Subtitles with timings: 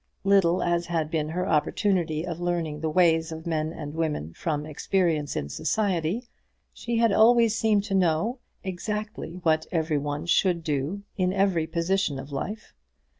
[0.23, 4.65] Little as had been her opportunity of learning the ways of men and women from
[4.65, 6.27] experience in society,
[6.73, 11.31] she had always seemed to him to know exactly what every one should do in
[11.31, 12.73] every position of life.